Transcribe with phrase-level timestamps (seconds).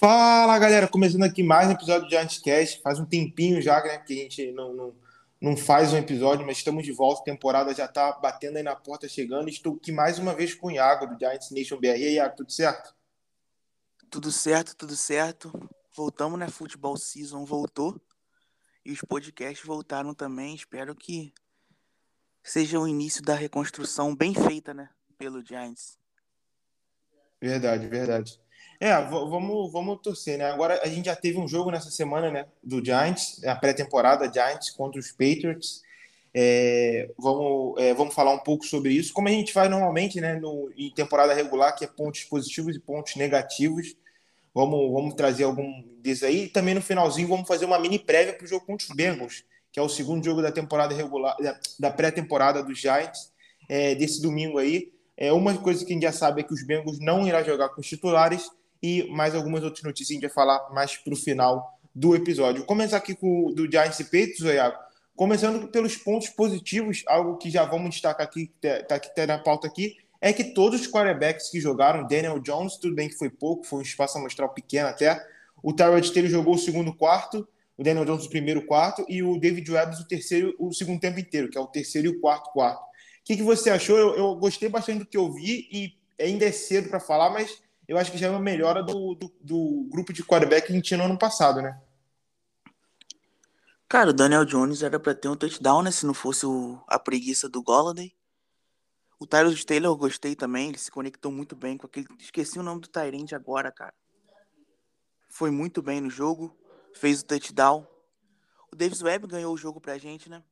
[0.00, 2.80] Fala galera, começando aqui mais um episódio do Giants Cast.
[2.82, 4.94] Faz um tempinho já né, que a gente não, não,
[5.40, 7.20] não faz um episódio, mas estamos de volta.
[7.20, 9.48] A temporada já está batendo aí na porta, chegando.
[9.48, 11.86] Estou aqui mais uma vez com o Iago do Giants Nation BR.
[11.86, 12.94] E aí, Iago, tudo certo?
[14.08, 15.68] Tudo certo, tudo certo.
[15.96, 16.46] Voltamos, né?
[16.46, 18.00] Futebol Season voltou.
[18.84, 20.54] E os podcasts voltaram também.
[20.54, 21.34] Espero que
[22.40, 24.90] seja o início da reconstrução bem feita, né?
[25.18, 25.98] Pelo Giants.
[27.40, 28.40] Verdade, verdade.
[28.80, 30.44] É, vamos, vamos torcer, né?
[30.44, 32.46] Agora a gente já teve um jogo nessa semana, né?
[32.62, 35.82] Do Giants, a pré-temporada Giants contra os Patriots.
[36.32, 40.36] É, vamos, é, vamos falar um pouco sobre isso, como a gente faz normalmente, né?
[40.36, 43.96] No, em temporada regular, que é pontos positivos e pontos negativos.
[44.54, 46.44] Vamos, vamos trazer algum desses aí.
[46.44, 49.44] E também no finalzinho vamos fazer uma mini prévia para o jogo contra os Bengals,
[49.72, 53.32] que é o segundo jogo da temporada regular, da, da pré-temporada dos Giants,
[53.68, 54.92] é, desse domingo aí.
[55.16, 57.70] É, uma coisa que a gente já sabe é que os Bengals não irá jogar
[57.70, 58.48] com os titulares
[58.82, 62.58] e mais algumas outras notícias a gente vai falar mais para o final do episódio.
[62.58, 64.76] Vou começar aqui com o do Giants e Patriots, Iago.
[65.16, 69.66] Começando pelos pontos positivos, algo que já vamos destacar aqui, está aqui tá na pauta
[69.66, 73.66] aqui, é que todos os quarterbacks que jogaram, Daniel Jones, tudo bem que foi pouco,
[73.66, 75.20] foi um espaço amostral pequeno até,
[75.62, 79.38] o Tyrod Taylor jogou o segundo quarto, o Daniel Jones o primeiro quarto e o
[79.38, 82.52] David Webb o terceiro, o segundo tempo inteiro, que é o terceiro e o quarto
[82.52, 82.80] quarto.
[82.80, 82.84] O
[83.24, 83.96] que, que você achou?
[83.96, 87.62] Eu, eu gostei bastante do que eu vi e ainda é cedo para falar, mas
[87.88, 90.76] eu acho que já é uma melhora do, do, do grupo de quarterback que a
[90.76, 91.80] gente tinha no ano passado, né?
[93.88, 95.90] Cara, o Daniel Jones era para ter um touchdown, né?
[95.90, 98.14] Se não fosse o, a preguiça do Golladay.
[99.18, 102.06] O Tyler Taylor eu gostei também, ele se conectou muito bem com aquele.
[102.18, 103.94] Esqueci o nome do Tyrande agora, cara.
[105.26, 106.54] Foi muito bem no jogo,
[106.94, 107.86] fez o touchdown.
[108.70, 110.44] O Davis Webb ganhou o jogo pra gente, né?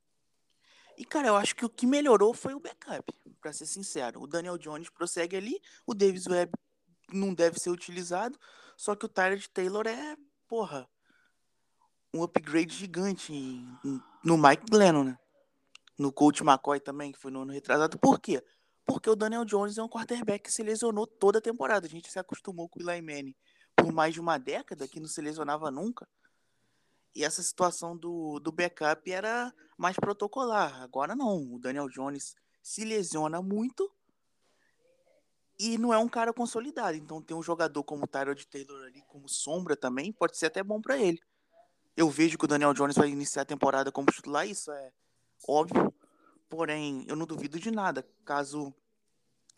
[0.97, 4.19] E, cara, eu acho que o que melhorou foi o backup, pra ser sincero.
[4.19, 6.51] O Daniel Jones prossegue ali, o Davis Webb
[7.11, 8.37] não deve ser utilizado.
[8.75, 10.15] Só que o Tyler Taylor é,
[10.47, 10.87] porra,
[12.13, 13.33] um upgrade gigante
[14.23, 15.17] no Mike Glennon, né?
[15.97, 17.97] No coach McCoy também, que foi no ano retrasado.
[17.97, 18.43] Por quê?
[18.85, 21.87] Porque o Daniel Jones é um quarterback que se lesionou toda a temporada.
[21.87, 23.35] A gente se acostumou com o Eli Manning
[23.75, 26.07] por mais de uma década, que não se lesionava nunca.
[27.13, 30.81] E essa situação do, do backup era mais protocolar.
[30.81, 31.53] Agora não.
[31.53, 33.91] O Daniel Jones se lesiona muito
[35.59, 36.97] e não é um cara consolidado.
[36.97, 40.63] Então tem um jogador como o Tyrod Taylor ali como sombra também, pode ser até
[40.63, 41.19] bom para ele.
[41.95, 44.91] Eu vejo que o Daniel Jones vai iniciar a temporada como titular, isso é
[45.47, 45.93] óbvio.
[46.49, 48.73] Porém, eu não duvido de nada, caso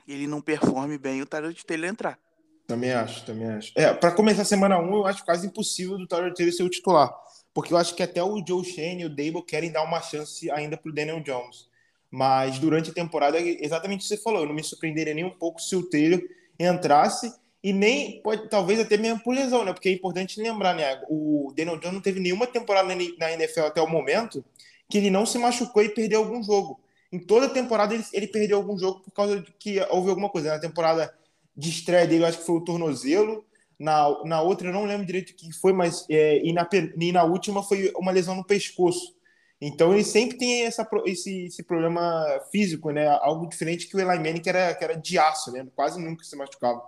[0.07, 2.19] ele não performe bem, o Tyrod Taylor entrar.
[2.65, 3.71] Também acho, também acho.
[3.75, 6.69] É, para começar a semana 1, eu acho quase impossível do Tyrod Taylor ser o
[6.69, 7.13] titular.
[7.53, 10.49] Porque eu acho que até o Joe Shane e o Dable querem dar uma chance
[10.51, 11.68] ainda pro Daniel Jones.
[12.11, 15.29] Mas durante a temporada, exatamente o que você falou, eu não me surpreenderia nem um
[15.29, 16.21] pouco se o Taylor
[16.59, 17.31] entrasse
[17.63, 19.73] e nem pode talvez até mesmo por lesão, né?
[19.73, 21.01] Porque é importante lembrar, né?
[21.09, 22.87] O Daniel Jones não teve nenhuma temporada
[23.17, 24.43] na NFL até o momento
[24.89, 26.79] que ele não se machucou e perdeu algum jogo.
[27.11, 30.29] Em toda a temporada ele, ele perdeu algum jogo por causa de que houve alguma
[30.29, 30.53] coisa.
[30.53, 31.13] Na temporada
[31.55, 33.45] de estreia dele, eu acho que foi o tornozelo.
[33.77, 36.67] Na, na outra, eu não lembro direito o que foi, mas é, e, na,
[36.99, 39.15] e na última foi uma lesão no pescoço.
[39.61, 43.07] Então ele sempre tem essa, esse, esse problema físico, né?
[43.07, 45.67] Algo diferente que o Eli Manning, que era, que era de aço, né?
[45.75, 46.81] Quase nunca se machucava.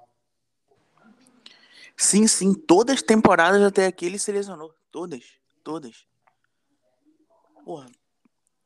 [1.98, 2.54] Sim, sim.
[2.54, 4.74] Todas as temporadas até aqui ele se lesionou.
[4.90, 5.24] Todas.
[5.64, 6.08] Todas.
[7.66, 7.92] Porra.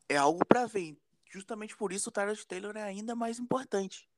[0.08, 0.96] É algo para ver.
[1.28, 4.08] Justamente por isso o Tyler Taylor é ainda mais importante.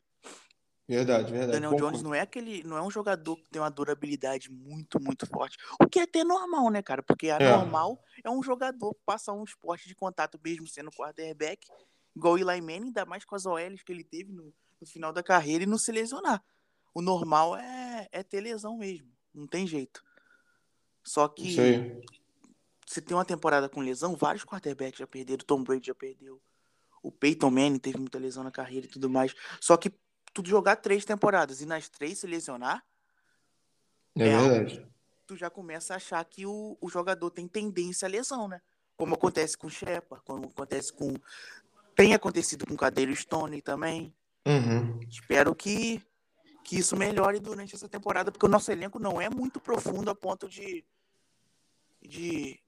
[0.88, 1.60] Verdade, verdade.
[1.60, 5.26] Daniel Jones não é aquele, não é um jogador que tem uma durabilidade muito, muito
[5.26, 5.58] forte.
[5.78, 7.02] O que é até normal, né, cara?
[7.02, 7.50] Porque a é.
[7.50, 11.68] normal é um jogador que passa um esporte de contato mesmo sendo quarterback,
[12.16, 14.50] igual o Eli Manning, ainda mais com as OLs que ele teve no,
[14.80, 16.42] no final da carreira e não se lesionar.
[16.94, 20.02] O normal é, é ter lesão mesmo, não tem jeito.
[21.04, 21.54] Só que
[22.86, 26.40] você tem uma temporada com lesão, vários quarterbacks já perderam, Tom Brady já perdeu,
[27.02, 29.34] o Peyton Manning teve muita lesão na carreira e tudo mais.
[29.60, 29.92] Só que
[30.32, 32.84] tu jogar três temporadas e nas três se lesionar.
[34.16, 34.86] É, é verdade.
[35.26, 38.60] tu já começa a achar que o, o jogador tem tendência à lesão, né?
[38.96, 41.14] Como acontece com o Shepard, como acontece com.
[41.94, 44.14] Tem acontecido com o Cadeiro Stone também.
[44.46, 44.98] Uhum.
[45.08, 46.02] Espero que,
[46.64, 50.14] que isso melhore durante essa temporada, porque o nosso elenco não é muito profundo a
[50.14, 50.84] ponto de,
[52.00, 52.60] de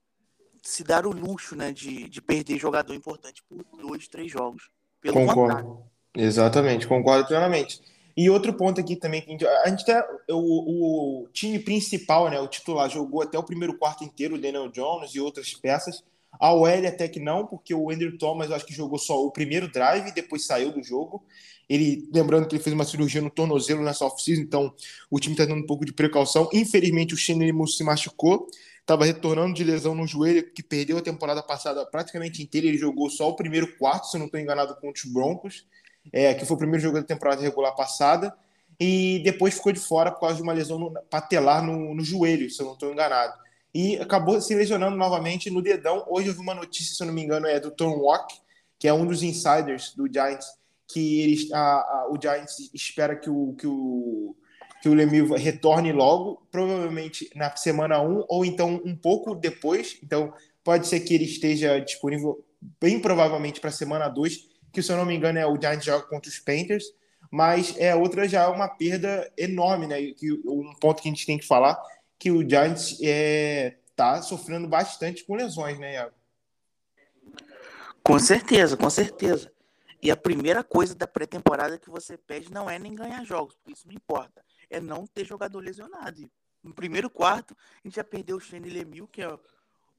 [0.63, 4.71] se dar o luxo né, de, de perder jogador importante por dois, três jogos.
[5.01, 5.41] Pelo Concordo.
[5.41, 5.91] contrário.
[6.17, 7.81] Exatamente, concordo plenamente.
[8.17, 9.95] E outro ponto aqui também que a gente, a gente tem,
[10.31, 14.69] o, o, time principal, né, o titular, jogou até o primeiro quarto inteiro, o Daniel
[14.69, 16.03] Jones e outras peças,
[16.39, 19.71] A OL até que não, porque o Andrew Thomas acho que jogou só o primeiro
[19.71, 21.25] drive e depois saiu do jogo.
[21.69, 24.75] Ele, lembrando que ele fez uma cirurgia no tornozelo nessa off-season, então
[25.11, 26.49] o time está dando um pouco de precaução.
[26.53, 28.49] Infelizmente, o Shane se machucou,
[28.81, 32.67] estava retornando de lesão no joelho, que perdeu a temporada passada praticamente inteira.
[32.67, 35.65] Ele jogou só o primeiro quarto, se não estou enganado, contra os Broncos,
[36.13, 38.35] é, que foi o primeiro jogo da temporada regular passada.
[38.79, 42.49] E depois ficou de fora por causa de uma lesão no, patelar no, no joelho,
[42.51, 43.35] se eu não estou enganado
[43.75, 46.05] e acabou se lesionando novamente no dedão.
[46.09, 48.35] Hoje eu vi uma notícia, se eu não me engano, é do Tom Walk,
[48.79, 50.47] que é um dos insiders do Giants,
[50.89, 54.35] que eles, a, a, o Giants espera que o, que o,
[54.83, 59.99] que o Lemieux retorne logo, provavelmente na semana 1 ou então um pouco depois.
[60.03, 60.33] Então
[60.65, 62.45] pode ser que ele esteja disponível
[62.81, 65.85] bem provavelmente para a semana 2, que se eu não me engano é o Giants
[65.85, 66.85] joga contra os Panthers,
[67.31, 70.01] mas é outra já é uma perda enorme, né?
[70.13, 71.81] Que um ponto que a gente tem que falar
[72.19, 76.15] que o Giants é, tá sofrendo bastante com lesões, né, Iago?
[78.03, 79.53] Com certeza, com certeza.
[80.03, 83.73] E a primeira coisa da pré-temporada que você pede não é nem ganhar jogos, porque
[83.73, 84.43] isso não importa.
[84.69, 86.21] É não ter jogador lesionado.
[86.21, 86.31] E
[86.63, 89.39] no primeiro quarto, a gente já perdeu o Shane Lemieux, que é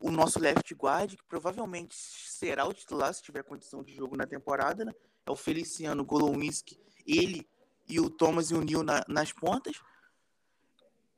[0.01, 4.25] o nosso left guard, que provavelmente será o titular se tiver condição de jogo na
[4.25, 4.94] temporada, né?
[5.25, 7.48] É o Feliciano Golowinski, ele
[7.88, 9.80] e o Thomas e o Neil na, nas pontas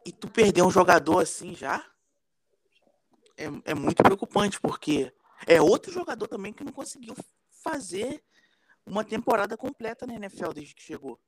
[0.06, 1.86] e tu perder um jogador assim já
[3.38, 5.14] é, é muito preocupante, porque
[5.48, 7.16] é outro jogador também que não conseguiu
[7.50, 8.24] fazer
[8.86, 11.20] uma temporada completa na NFL desde que chegou.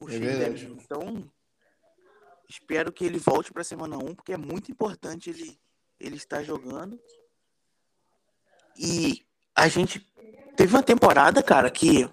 [0.00, 1.30] O é Então,
[2.50, 5.58] espero que ele volte para a semana 1, porque é muito importante ele,
[5.98, 7.00] ele estar jogando.
[8.76, 9.24] E
[9.54, 10.00] a gente
[10.56, 12.08] teve uma temporada, cara, que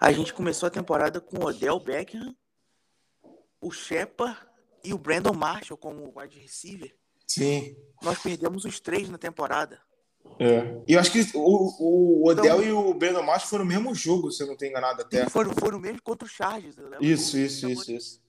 [0.00, 2.34] a gente começou a temporada com o Odell Beckham
[3.60, 4.38] o Shepard
[4.82, 6.94] e o Brandon Marshall como wide receiver.
[7.26, 7.76] Sim.
[8.02, 9.80] Nós perdemos os três na temporada.
[10.38, 10.82] É.
[10.86, 13.94] E eu acho que o, o Odell então, e o Brandon Marshall foram no mesmo
[13.94, 15.28] jogo, se eu não estou enganado até.
[15.28, 16.76] Foram, foram mesmo contra o Chargers.
[17.00, 18.20] Isso, isso, isso, isso.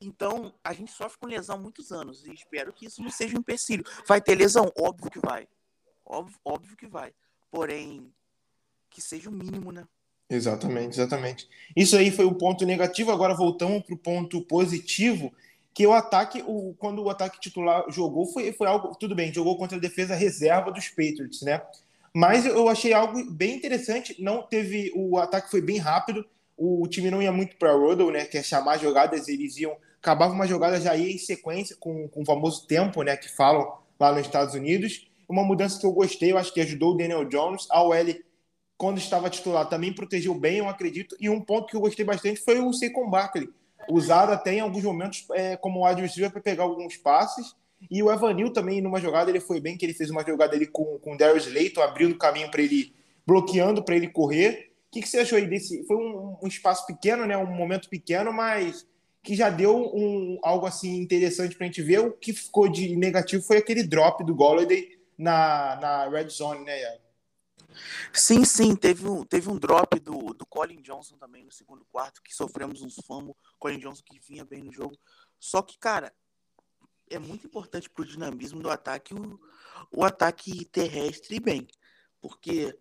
[0.00, 3.36] Então, a gente sofre com lesão há muitos anos e espero que isso não seja
[3.36, 3.84] um empecilho.
[4.06, 4.72] Vai ter lesão?
[4.78, 5.48] Óbvio que vai.
[6.04, 7.12] Óbvio, óbvio que vai.
[7.50, 8.12] Porém,
[8.90, 9.86] que seja o mínimo, né?
[10.28, 11.48] Exatamente, exatamente.
[11.76, 13.12] Isso aí foi o ponto negativo.
[13.12, 15.32] Agora voltamos para o ponto positivo,
[15.72, 18.94] que o ataque, o, quando o ataque titular jogou, foi, foi algo.
[18.94, 21.62] Tudo bem, jogou contra a defesa reserva dos Patriots, né?
[22.12, 24.20] Mas eu achei algo bem interessante.
[24.22, 24.92] Não teve.
[24.94, 26.24] O ataque foi bem rápido.
[26.56, 28.24] O, time não ia muito para Rodel, né?
[28.24, 29.76] Que é chamar jogadas, eles iam.
[30.00, 33.16] Acabava uma jogada, já ia em sequência, com, com o famoso tempo, né?
[33.16, 35.10] Que falam lá nos Estados Unidos.
[35.28, 37.66] Uma mudança que eu gostei, eu acho que ajudou o Daniel Jones.
[37.70, 37.96] A OL
[38.76, 41.16] quando estava titular, também protegeu bem, eu acredito.
[41.20, 43.48] E um ponto que eu gostei bastante foi o Saquon Barkley,
[43.88, 47.54] usado até em alguns momentos é, como wide para pegar alguns passes.
[47.90, 50.66] E o Evanil também, numa jogada, ele foi bem, que ele fez uma jogada ali
[50.66, 52.92] com, com o Darius Layton, abrindo o caminho para ele,
[53.26, 54.72] bloqueando para ele correr.
[54.94, 55.84] Que, que você achou aí desse?
[55.88, 57.36] Foi um, um, espaço pequeno, né?
[57.36, 58.86] um momento pequeno, mas
[59.24, 61.98] que já deu um, algo assim interessante para a gente ver.
[61.98, 66.78] O que ficou de negativo foi aquele drop do Golladay na, na red zone, né?
[68.12, 72.22] Sim, sim, teve um, teve um drop do, do Colin Johnson também no segundo quarto,
[72.22, 73.34] que sofremos uns fumble.
[73.58, 74.96] Colin Johnson que vinha bem no jogo.
[75.40, 76.14] Só que, cara,
[77.10, 79.40] é muito importante pro dinamismo do ataque o,
[79.90, 81.66] o ataque terrestre bem.
[82.20, 82.78] Porque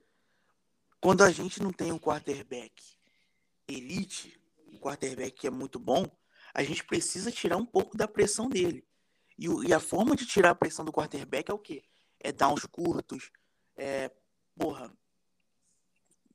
[1.04, 2.82] quando a gente não tem um quarterback
[3.68, 4.40] elite,
[4.72, 6.06] um quarterback que é muito bom,
[6.54, 8.88] a gente precisa tirar um pouco da pressão dele.
[9.38, 11.84] E, e a forma de tirar a pressão do quarterback é o quê?
[12.22, 13.34] É dar uns curtos,
[13.76, 14.10] é
[14.56, 14.94] porra,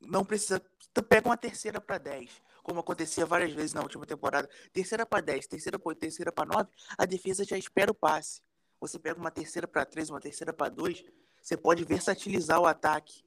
[0.03, 0.63] não precisa.
[1.09, 2.31] Pega uma terceira para 10,
[2.63, 4.51] como acontecia várias vezes na última temporada.
[4.71, 8.43] Terceira para 10, terceira para terceira para 9, a defesa já espera o passe.
[8.79, 11.07] Você pega uma terceira para 3, uma terceira para 2,
[11.41, 13.27] você pode versatilizar o ataque.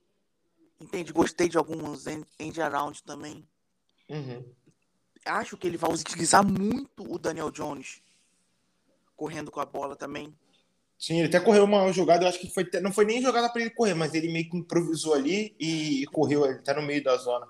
[0.81, 1.13] Entende?
[1.13, 3.47] Gostei de alguns end around também.
[4.09, 4.43] Uhum.
[5.23, 8.01] Acho que ele vai utilizar muito o Daniel Jones
[9.15, 10.35] correndo com a bola também.
[10.97, 13.61] Sim, ele até correu uma jogada, eu acho que foi, não foi nem jogada para
[13.61, 17.17] ele correr, mas ele meio que improvisou ali e correu, ele tá no meio da
[17.17, 17.47] zona,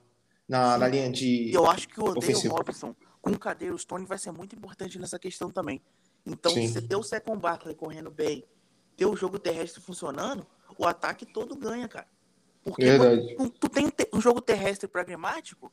[0.48, 1.52] na, na linha de.
[1.54, 5.20] Eu acho que o Dale Robson com o Cadeiro Stone vai ser muito importante nessa
[5.20, 5.82] questão também.
[6.26, 6.68] Então, Sim.
[6.68, 8.46] se ter o Second Barkley correndo bem,
[8.96, 10.46] ter o jogo terrestre funcionando,
[10.78, 12.08] o ataque todo ganha, cara.
[12.63, 12.86] Porque
[13.36, 15.72] tu, tu, tem um jogo terrestre pragmático,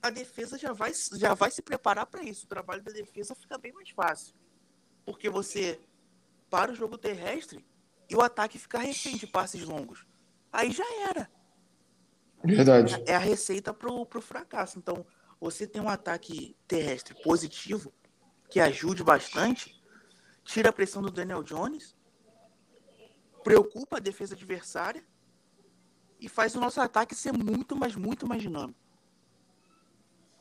[0.00, 2.46] a defesa já vai, já vai se preparar para isso.
[2.46, 4.34] O trabalho da defesa fica bem mais fácil.
[5.04, 5.80] Porque você
[6.48, 7.64] para o jogo terrestre
[8.08, 10.06] e o ataque ficar refém de passes longos.
[10.52, 11.28] Aí já era.
[12.44, 13.02] Verdade.
[13.06, 14.78] É a receita pro, pro fracasso.
[14.78, 15.04] Então,
[15.40, 17.92] você tem um ataque terrestre positivo,
[18.48, 19.82] que ajude bastante,
[20.44, 21.96] tira a pressão do Daniel Jones,
[23.42, 25.04] preocupa a defesa adversária
[26.20, 28.78] e faz o nosso ataque ser muito, mas muito mais dinâmico.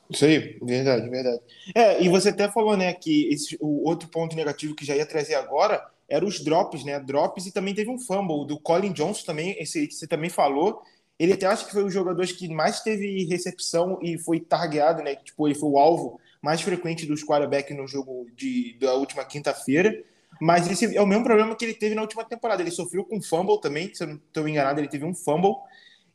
[0.09, 1.41] Isso aí, verdade, verdade.
[1.73, 5.05] É, e você até falou, né, que esse, o outro ponto negativo que já ia
[5.05, 6.99] trazer agora era os drops, né?
[6.99, 10.81] Drops e também teve um fumble do Colin Johnson também, esse que você também falou.
[11.17, 15.15] Ele até acho que foi o jogador que mais teve recepção e foi targeado, né?
[15.15, 20.03] Tipo, ele foi o alvo mais frequente dos quarterbacks no jogo de, da última quinta-feira.
[20.41, 22.61] Mas esse é o mesmo problema que ele teve na última temporada.
[22.61, 25.55] Ele sofreu com fumble também, se eu não estou enganado, ele teve um fumble.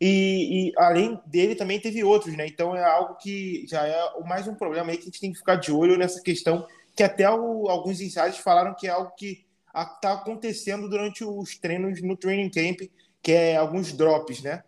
[0.01, 2.47] E, e, além dele também teve outros, né?
[2.47, 5.39] Então é algo que já é mais um problema aí que a gente tem que
[5.39, 9.45] ficar de olho nessa questão, que até o, alguns insiders falaram que é algo que
[9.69, 12.91] está acontecendo durante os treinos no training camp,
[13.23, 14.65] que é alguns drops, né?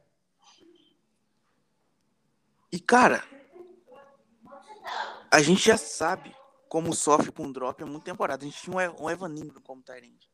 [2.71, 3.25] E cara,
[5.31, 6.35] a gente já sabe
[6.73, 8.47] como sofre com drop há muita temporada.
[8.47, 10.26] A gente tinha um Evan Ingram como Tyrande.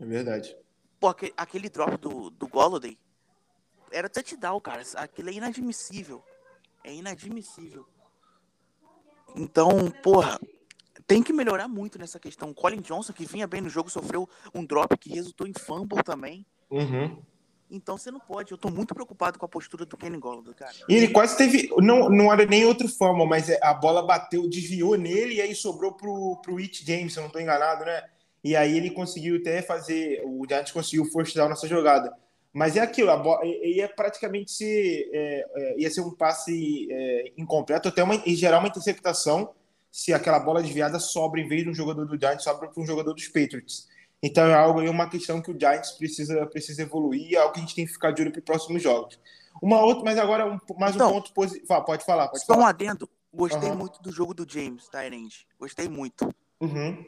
[0.00, 0.56] É verdade.
[0.98, 2.98] Pô, aquele, aquele drop do, do Golladay
[3.90, 4.82] era touchdown, cara.
[4.94, 6.24] Aquilo é inadmissível.
[6.82, 7.86] É inadmissível.
[9.36, 10.40] Então, porra,
[11.06, 12.54] tem que melhorar muito nessa questão.
[12.54, 16.46] Colin Johnson, que vinha bem no jogo, sofreu um drop que resultou em fumble também.
[16.70, 17.22] Uhum.
[17.72, 18.52] Então você não pode.
[18.52, 20.72] Eu tô muito preocupado com a postura do Kenny Golladay, cara.
[20.86, 21.70] E ele quase teve.
[21.78, 25.54] Não, não era nem outro fumble, mas é, a bola bateu, desviou nele e aí
[25.54, 28.04] sobrou pro, pro It James, se eu não tô enganado, né?
[28.44, 30.22] E aí ele conseguiu até fazer.
[30.24, 32.14] O Giants conseguiu force down nessa jogada.
[32.52, 37.32] Mas é aquilo, a bola, ia praticamente ser, é, é, ia ser um passe é,
[37.38, 39.54] incompleto, até uma, em geral uma interceptação,
[39.90, 42.84] se aquela bola desviada sobra em vez de um jogador do Giants, sobra para um
[42.84, 43.88] jogador dos Patriots.
[44.22, 47.58] Então é algo aí, uma questão que o Giants precisa, precisa evoluir, é algo que
[47.58, 49.18] a gente tem que ficar de olho para os próximos jogos.
[49.60, 51.66] Uma outra, mas agora um, mais então, um ponto positivo.
[51.84, 52.64] Pode falar, pode só falar.
[52.64, 53.08] um adendo.
[53.34, 53.76] Gostei uhum.
[53.76, 55.46] muito do jogo do James, Tyrande.
[55.58, 56.28] Gostei muito.
[56.60, 57.04] Uhum.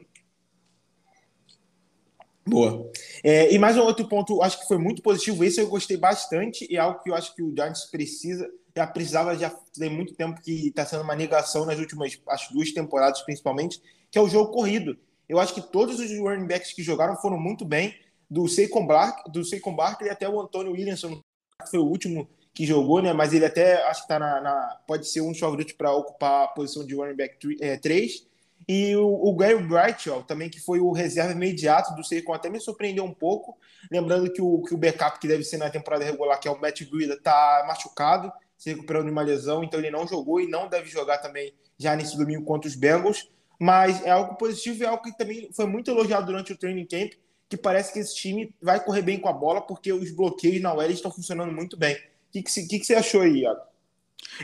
[2.46, 2.90] Boa.
[3.22, 5.44] É, e mais um outro ponto, acho que foi muito positivo.
[5.44, 8.86] Esse eu gostei bastante e é algo que eu acho que o Giants precisa, já
[8.86, 13.22] precisava já tem muito tempo que está sendo uma negação nas últimas as duas temporadas,
[13.22, 13.80] principalmente,
[14.10, 14.98] que é o jogo corrido.
[15.28, 17.94] Eu acho que todos os running backs que jogaram foram muito bem,
[18.30, 21.20] do Saquon Barkley, do Saquon Barkley até o Antônio Williamson,
[21.62, 23.12] que foi o último que jogou, né?
[23.12, 26.44] Mas ele até acho que tá na, na pode ser um dos favoritos para ocupar
[26.44, 27.36] a posição de running back
[27.82, 28.26] 3.
[28.66, 32.60] E o, o Gary Brightwell, também, que foi o reserva imediato do Saquon, até me
[32.60, 33.58] surpreendeu um pouco.
[33.90, 36.58] Lembrando que o, que o backup que deve ser na temporada regular, que é o
[36.58, 40.68] Matt Breida, tá machucado, se recuperando de uma lesão, então ele não jogou e não
[40.68, 43.28] deve jogar também já nesse domingo contra os Bengals.
[43.58, 46.86] Mas é algo positivo e é algo que também foi muito elogiado durante o training
[46.86, 47.12] camp,
[47.48, 50.72] que parece que esse time vai correr bem com a bola, porque os bloqueios na
[50.72, 51.94] OL estão funcionando muito bem.
[51.94, 53.60] O que, que, que, que você achou aí, Iago?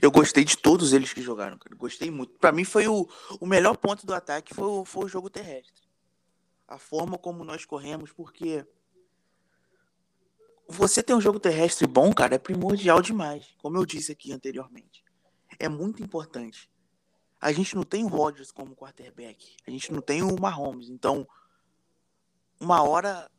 [0.00, 1.75] Eu gostei de todos eles que jogaram, cara.
[1.75, 2.35] Gostei muito.
[2.35, 3.09] Para mim foi o,
[3.40, 5.83] o melhor ponto do ataque foi o, foi o jogo terrestre.
[6.69, 8.64] A forma como nós corremos, porque
[10.69, 13.49] você ter um jogo terrestre bom, cara, é primordial demais.
[13.59, 15.02] Como eu disse aqui anteriormente.
[15.59, 16.71] É muito importante.
[17.40, 19.56] A gente não tem o Rodgers como quarterback.
[19.66, 20.90] A gente não tem o Mahomes.
[20.90, 21.26] Então,
[22.61, 23.30] uma hora,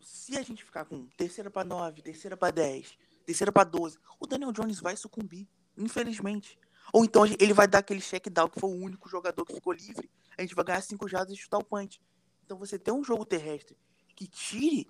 [0.00, 4.26] se a gente ficar com terceira para nove, terceira para dez, terceira para 12, o
[4.26, 5.48] Daniel Jones vai sucumbir,
[5.78, 6.58] infelizmente.
[6.92, 9.72] Ou então ele vai dar aquele check down que foi o único jogador que ficou
[9.72, 10.10] livre.
[10.36, 12.00] A gente vai ganhar cinco jardas e chutar o punch.
[12.44, 13.76] Então você ter um jogo terrestre
[14.14, 14.86] que tire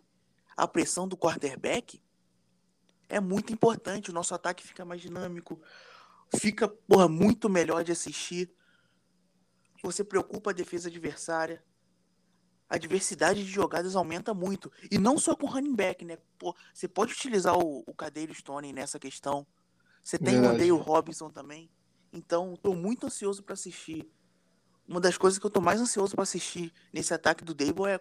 [0.56, 2.02] a pressão do quarterback
[3.08, 4.10] é muito importante.
[4.10, 5.60] O nosso ataque fica mais dinâmico,
[6.36, 8.50] fica porra, muito melhor de assistir.
[9.82, 11.62] Você preocupa a defesa adversária
[12.68, 14.72] a diversidade de jogadas aumenta muito.
[14.90, 16.18] E não só com running back, né?
[16.38, 19.46] Pô, você pode utilizar o, o Cadeiro Stone nessa questão.
[20.02, 20.54] Você tem Verdade.
[20.54, 21.70] o Dale Robinson também.
[22.12, 24.10] Então, estou muito ansioso para assistir.
[24.86, 28.00] Uma das coisas que eu estou mais ansioso para assistir nesse ataque do Dable é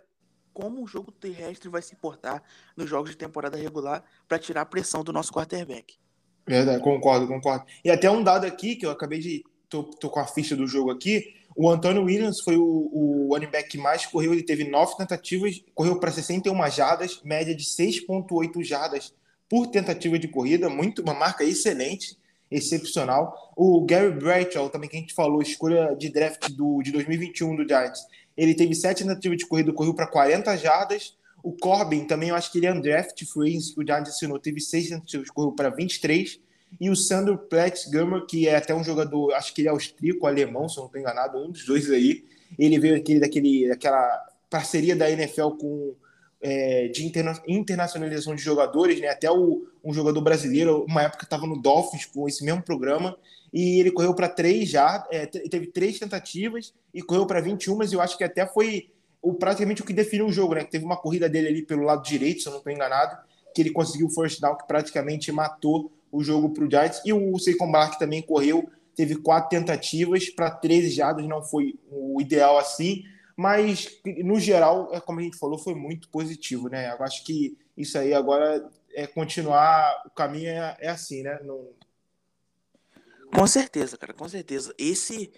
[0.53, 2.43] como o jogo terrestre vai se portar
[2.75, 5.97] nos jogos de temporada regular para tirar a pressão do nosso quarterback.
[6.45, 7.65] Verdade, concordo, concordo.
[7.83, 9.43] E até um dado aqui que eu acabei de.
[9.69, 11.33] tô, tô com a ficha do jogo aqui.
[11.55, 15.63] O Antônio Williams foi o, o running back que mais correu, ele teve nove tentativas,
[15.75, 19.13] correu para 61 jardas, média de 6,8 jardas
[19.47, 22.17] por tentativa de corrida, muito uma marca excelente,
[22.49, 23.53] excepcional.
[23.55, 27.67] O Gary Bradshaw, também que a gente falou, escolha de draft do, de 2021 do
[27.67, 28.01] Giants,
[28.35, 31.15] ele teve sete tentativas de corrida, correu para 40 jardas.
[31.43, 34.61] O Corbin, também eu acho que ele é undraft free, que o Giants assinou, teve
[34.61, 36.39] seis tentativas, correu para 23
[36.79, 40.67] e o Sandro Platzgummer, que é até um jogador, acho que ele é austríaco, alemão,
[40.67, 42.23] se eu não estou enganado, um dos dois aí.
[42.57, 45.95] Ele veio aquele, daquele, daquela parceria da NFL com
[46.41, 49.07] é, de interna internacionalização de jogadores, né?
[49.07, 53.17] Até o, um jogador brasileiro, uma época estava no Dolphins com esse mesmo programa,
[53.51, 57.93] e ele correu para três já, é, teve três tentativas e correu para 21, mas
[57.93, 58.89] eu acho que até foi
[59.23, 60.65] o, praticamente o que definiu o jogo, né?
[60.65, 63.17] Teve uma corrida dele ali pelo lado direito, se eu não estou enganado,
[63.55, 67.01] que ele conseguiu o first down que praticamente matou o jogo para o Giants.
[67.05, 72.19] E o Saquon Barkley também correu, teve quatro tentativas para 13 jardas, não foi o
[72.19, 76.93] ideal assim, mas no geral, é como a gente falou, foi muito positivo, né?
[76.93, 81.39] Eu acho que isso aí agora é continuar, o caminho é, é assim, né?
[81.43, 81.69] Não...
[83.33, 84.75] Com certeza, cara, com certeza.
[84.77, 85.31] Esse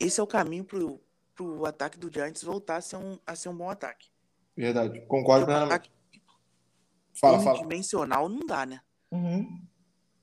[0.00, 1.00] esse é o caminho pro,
[1.38, 4.08] pro ataque do Giants voltar a ser um, a ser um bom ataque.
[4.56, 5.88] Verdade, concordo com um ataque
[7.20, 7.58] fala, fala.
[7.60, 8.80] dimensional não dá, né?
[9.10, 9.60] Uhum.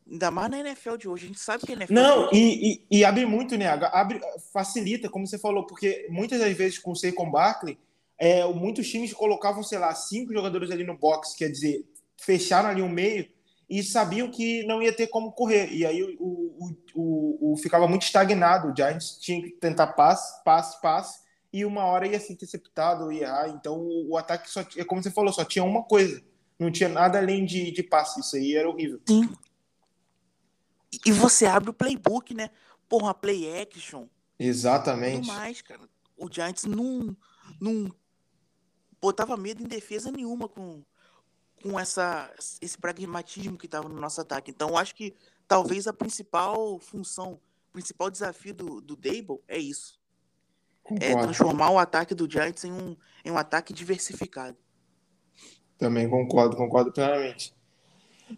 [0.10, 1.26] Ainda mais na NFL de hoje.
[1.26, 1.94] A gente sabe que a NFL.
[1.94, 3.68] Não, e, e, e, abre muito, né?
[3.68, 4.20] Abre,
[4.54, 7.78] facilita, como você falou, porque muitas das vezes com o Saquon Barkley,
[8.18, 11.86] é, muitos times colocavam, sei lá, cinco jogadores ali no box, quer dizer,
[12.18, 13.28] fecharam ali o meio
[13.70, 15.72] e sabiam que não ia ter como correr.
[15.74, 18.70] E aí o, o, o, o ficava muito estagnado.
[18.70, 21.20] O Giants tinha que tentar passe, passe, passe,
[21.52, 23.50] e uma hora ia ser interceptado, ia errar.
[23.50, 26.22] Então o, ataque só é como você falou, só tinha uma coisa.
[26.60, 28.20] Não tinha nada além de, de passe.
[28.20, 29.02] Isso aí era horrível.
[29.08, 29.30] Sim.
[31.06, 32.50] E você abre o playbook, né?
[32.88, 34.06] Porra, play action.
[34.40, 35.28] Exatamente.
[35.28, 35.82] Mais, cara.
[36.18, 37.16] O Giants não,
[37.60, 37.92] não
[39.02, 40.84] botava medo em defesa nenhuma com,
[41.66, 42.32] com essa,
[42.62, 44.52] esse pragmatismo que estava no nosso ataque.
[44.52, 45.16] Então, acho que
[45.48, 50.00] talvez a principal função, o principal desafio do, do Dable é isso.
[50.86, 51.06] É Concordo.
[51.06, 52.96] É transformar o ataque do Giants em um,
[53.26, 54.56] em um ataque diversificado.
[55.76, 57.56] Também concordo, concordo plenamente.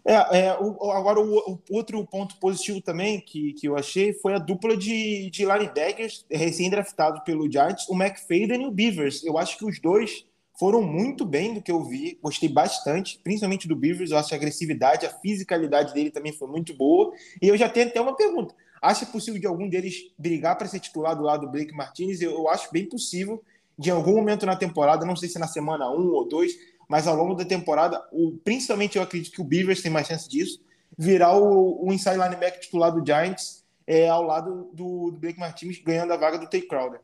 [0.04, 4.34] É, é o, agora, o, o, outro ponto positivo também que, que eu achei foi
[4.34, 9.22] a dupla de, de linebackers recém-draftados pelo Giants, o McFadden e o Beavers.
[9.22, 10.26] Eu acho que os dois
[10.58, 14.10] foram muito bem do que eu vi, gostei bastante, principalmente do Beavers.
[14.10, 17.12] Eu acho a agressividade, a fisicalidade dele também foi muito boa.
[17.40, 20.80] E eu já tenho até uma pergunta: acha possível de algum deles brigar para ser
[20.80, 22.20] titular do lado do Blake Martinez?
[22.20, 23.42] Eu, eu acho bem possível,
[23.78, 27.14] de algum momento na temporada, não sei se na semana 1 ou 2 mas ao
[27.14, 30.58] longo da temporada, o, principalmente eu acredito que o Beavers tem mais chance disso,
[30.96, 35.78] virar o, o inside linebacker titular do Giants é, ao lado do, do Blake Martinez
[35.78, 37.00] ganhando a vaga do Tay Crowder.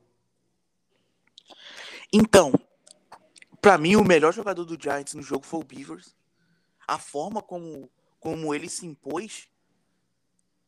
[2.11, 2.53] Então,
[3.65, 6.15] para mim, o melhor jogador do Giants no jogo foi o Beavers.
[6.87, 9.49] A forma como, como ele se impôs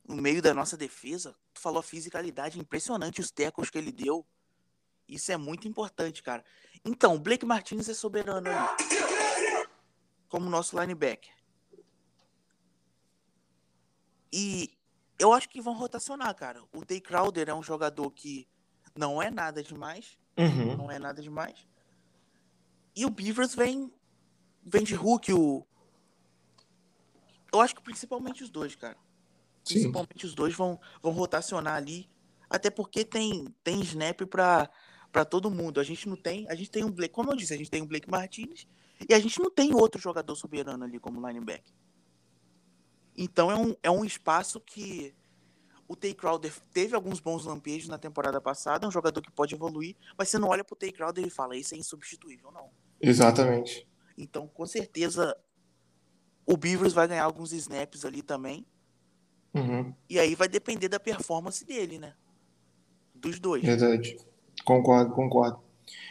[0.09, 4.27] no meio da nossa defesa, tu falou a fisicalidade, impressionante os tecos que ele deu.
[5.07, 6.42] Isso é muito importante, cara.
[6.87, 9.66] Então, o Blake Martinez é soberano aí.
[10.31, 11.35] Como nosso linebacker.
[14.33, 14.75] E
[15.18, 16.64] eu acho que vão rotacionar, cara.
[16.73, 18.49] O Day Crowder é um jogador que
[18.94, 20.18] não é nada demais.
[20.38, 20.79] Uhum.
[20.79, 21.66] Não é nada demais.
[22.96, 23.92] E o Beavers vem,
[24.64, 25.32] vem de Hulk.
[25.32, 25.66] O...
[27.52, 28.96] Eu acho que principalmente os dois, cara.
[29.62, 29.74] Sim.
[29.74, 32.09] Principalmente os dois vão, vão rotacionar ali.
[32.48, 34.70] Até porque tem, tem snap pra
[35.16, 35.80] para todo mundo.
[35.80, 37.80] A gente não tem, a gente tem um Blake, como eu disse, a gente tem
[37.80, 38.68] um Blake Martinez
[39.09, 41.72] e a gente não tem outro jogador soberano ali como linebacker.
[43.16, 45.14] Então é um, é um espaço que
[45.88, 49.54] o Tay Crowder teve alguns bons lampejos na temporada passada, é um jogador que pode
[49.54, 52.70] evoluir, mas você não olha pro Tay Crowder e fala, isso é insubstituível, não.
[53.00, 53.87] Exatamente.
[54.16, 55.37] Então, com certeza,
[56.46, 58.66] o Beavers vai ganhar alguns snaps ali também.
[59.54, 59.94] Uhum.
[60.09, 62.14] E aí vai depender da performance dele, né?
[63.14, 63.62] Dos dois.
[63.62, 64.16] Verdade.
[64.64, 65.61] Concordo, concordo.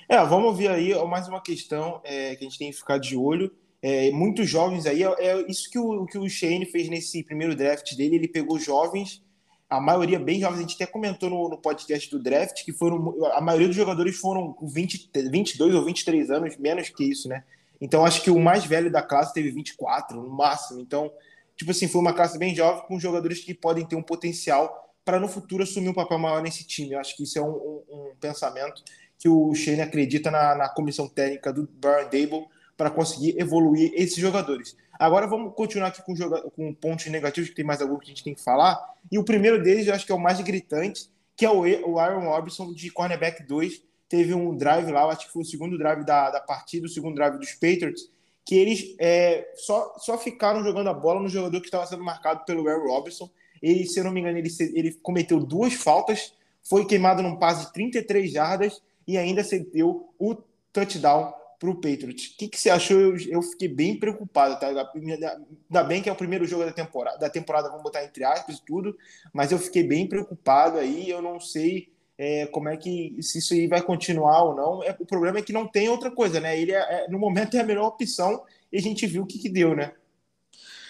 [0.08, 3.16] É, vamos ver aí mais uma questão é, que a gente tem que ficar de
[3.16, 3.52] olho.
[3.82, 7.56] É, muitos jovens aí, é, é, isso que o, que o Shane fez nesse primeiro
[7.56, 9.24] draft dele, ele pegou jovens,
[9.70, 13.16] a maioria bem jovens, a gente até comentou no, no podcast do draft, que foram,
[13.34, 17.44] a maioria dos jogadores foram com 20, 22 ou 23 anos, menos que isso, né?
[17.82, 20.80] Então acho que o mais velho da classe teve 24 no máximo.
[20.80, 21.12] Então,
[21.56, 25.20] tipo assim, foi uma classe bem jovem com jogadores que podem ter um potencial para
[25.20, 26.94] no futuro assumir um papel maior nesse time.
[26.94, 28.84] Eu acho que isso é um, um, um pensamento
[29.18, 34.18] que o Shane acredita na, na comissão técnica do Brian Dable para conseguir evoluir esses
[34.18, 34.76] jogadores.
[35.00, 38.24] Agora vamos continuar aqui com, com pontos negativos, que tem mais algum que a gente
[38.24, 38.80] tem que falar.
[39.12, 42.00] E o primeiro deles, eu acho que é o mais gritante, que é o, o
[42.00, 43.84] Aaron Robinson de cornerback 2.
[44.08, 47.16] Teve um drive lá, acho que foi o segundo drive da, da partida, o segundo
[47.16, 48.10] drive dos Patriots,
[48.46, 52.46] que eles é, só, só ficaram jogando a bola no jogador que estava sendo marcado
[52.46, 53.30] pelo Aaron Robinson.
[53.62, 56.34] Ele, se eu não me engano, ele, ele cometeu duas faltas,
[56.64, 60.36] foi queimado num passe de 33 jardas e ainda cedeu o
[60.72, 62.28] touchdown para o Patriots.
[62.28, 63.00] O que, que você achou?
[63.00, 64.68] Eu, eu, fiquei bem preocupado, tá?
[64.68, 68.58] Ainda bem que é o primeiro jogo da temporada, da temporada, vamos botar entre aspas
[68.58, 68.98] e tudo,
[69.34, 73.54] mas eu fiquei bem preocupado aí, eu não sei é, como é que se isso
[73.54, 74.84] aí vai continuar ou não.
[74.84, 76.60] É, o problema é que não tem outra coisa, né?
[76.60, 79.40] Ele é, é no momento é a melhor opção e a gente viu o que,
[79.40, 79.94] que deu, né?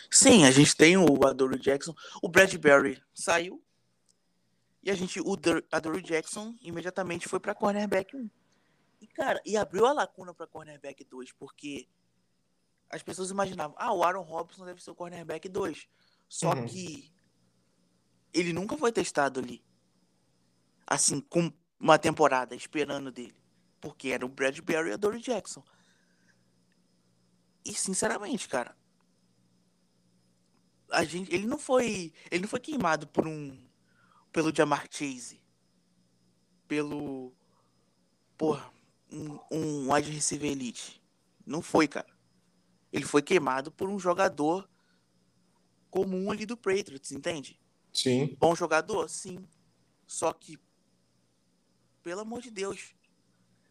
[0.10, 1.94] Sim, a gente tem o Adoro Jackson.
[2.22, 3.62] O Bradbury saiu.
[4.84, 5.36] E a gente, o
[5.72, 8.30] Adoro Jackson imediatamente foi para cornerback 1.
[9.14, 11.88] Cara, e abriu a lacuna para cornerback 2, porque
[12.90, 15.88] as pessoas imaginavam, ah, o Aaron Robinson deve ser o cornerback 2.
[16.28, 16.66] Só uhum.
[16.66, 17.12] que
[18.34, 19.64] ele nunca foi testado ali.
[20.88, 23.36] Assim, com uma temporada esperando dele.
[23.82, 25.64] Porque era o Bradbury e a Dory Jackson.
[27.64, 28.78] E sinceramente, cara,
[30.92, 33.58] a gente, ele não foi, ele não foi queimado por um
[34.32, 35.42] pelo Jamar Chase,
[36.68, 37.34] pelo
[38.38, 38.72] porra,
[39.12, 41.02] um, um wide receiver elite.
[41.46, 42.08] Não foi, cara.
[42.92, 44.70] Ele foi queimado por um jogador
[45.90, 47.60] comum ali do Patriots, entende?
[47.94, 48.36] Sim.
[48.40, 49.48] Bom jogador, sim.
[50.06, 50.58] Só que
[52.04, 52.94] pelo amor de Deus.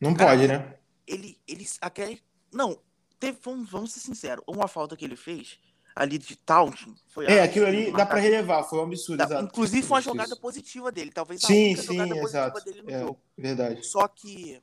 [0.01, 0.79] Não cara, pode, né?
[1.07, 2.21] Ele ele aquele
[2.53, 2.79] não,
[3.19, 5.59] teve, vamos, vamos ser sinceros, uma falta que ele fez
[5.95, 6.95] ali de taunting.
[7.09, 9.19] Foi é, aquilo ali dá para relevar, foi um absurdo.
[9.19, 9.45] Dá, exato.
[9.45, 12.53] Inclusive foi uma jogada positiva dele, talvez a sim, sim, jogada exato.
[12.53, 13.21] positiva dele no é, jogo.
[13.37, 13.87] Verdade.
[13.87, 14.61] Só que,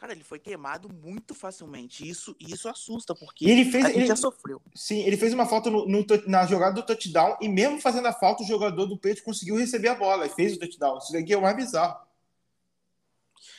[0.00, 2.08] cara, ele foi queimado muito facilmente.
[2.08, 4.62] Isso, isso assusta, porque e ele fez, a gente ele, já sofreu.
[4.74, 8.12] Sim, ele fez uma falta no, no, na jogada do touchdown e mesmo fazendo a
[8.12, 10.96] falta, o jogador do peito conseguiu receber a bola e fez o touchdown.
[10.96, 12.00] Isso daqui é o mais bizarro.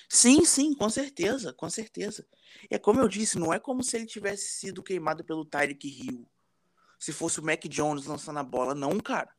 [0.10, 2.28] Sim, sim, com certeza, com certeza.
[2.72, 6.28] É como eu disse, não é como se ele tivesse sido queimado pelo Tyreek Hill
[7.00, 8.76] se fosse o Mac Jones lançando a bola.
[8.76, 9.30] Não, cara.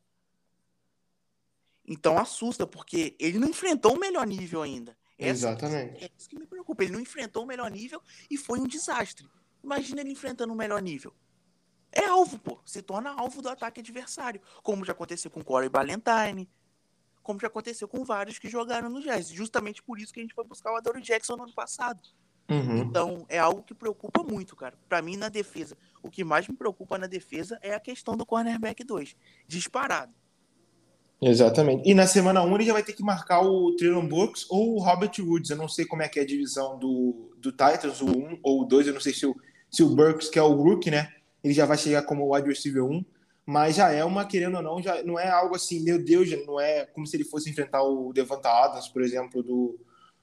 [1.85, 4.97] Então assusta, porque ele não enfrentou o melhor nível ainda.
[5.17, 6.03] Essa, Exatamente.
[6.03, 6.83] É isso que me preocupa.
[6.83, 9.27] Ele não enfrentou o melhor nível e foi um desastre.
[9.63, 11.13] Imagina ele enfrentando o melhor nível.
[11.91, 12.59] É alvo, pô.
[12.65, 14.41] Se torna alvo do ataque adversário.
[14.63, 16.49] Como já aconteceu com Corey Ballantyne.
[17.21, 19.29] Como já aconteceu com vários que jogaram no Jazz.
[19.29, 22.01] Justamente por isso que a gente foi buscar o Adoro Jackson no ano passado.
[22.49, 22.77] Uhum.
[22.79, 24.77] Então, é algo que preocupa muito, cara.
[24.89, 28.25] Para mim, na defesa, o que mais me preocupa na defesa é a questão do
[28.25, 29.15] cornerback 2.
[29.47, 30.13] Disparado.
[31.25, 31.89] Exatamente.
[31.89, 34.79] E na semana 1 ele já vai ter que marcar o Traylon Brooks ou o
[34.79, 35.49] Robert Woods.
[35.49, 38.61] Eu não sei como é que é a divisão do, do Titans, o 1 ou
[38.61, 38.87] o 2.
[38.87, 39.35] Eu não sei se o,
[39.71, 41.09] se o Burks, que é o rookie, né?
[41.43, 43.05] Ele já vai chegar como wide receiver 1.
[43.45, 46.59] Mas já é uma, querendo ou não, já não é algo assim, meu Deus, não
[46.59, 49.77] é como se ele fosse enfrentar o Devonta Adams, por exemplo, do,